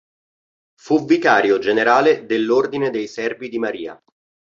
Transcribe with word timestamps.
Fu 0.79 1.05
Vicario 1.05 1.59
generale 1.59 2.25
dell'Ordine 2.25 2.89
dei 2.89 3.05
Servi 3.05 3.49
di 3.49 3.59
Maria. 3.59 4.01